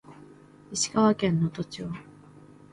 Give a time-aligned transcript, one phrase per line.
[0.71, 1.85] 石川県能登町